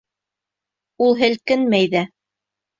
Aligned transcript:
Ул 1.09 1.15
һелкенмәй 1.21 1.95
ҙә. 1.95 2.05